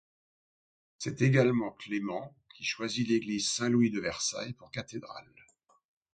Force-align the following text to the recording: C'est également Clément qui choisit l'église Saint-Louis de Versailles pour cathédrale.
C'est 0.97 1.21
également 1.21 1.73
Clément 1.73 2.35
qui 2.55 2.63
choisit 2.63 3.07
l'église 3.07 3.47
Saint-Louis 3.51 3.91
de 3.91 3.99
Versailles 3.99 4.53
pour 4.53 4.71
cathédrale. 4.71 5.31